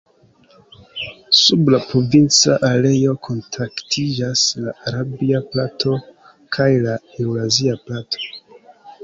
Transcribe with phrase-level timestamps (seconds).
[1.39, 5.95] Sub la provinca areo kontaktiĝas la arabia plato
[6.59, 8.27] kaj la eŭrazia plato.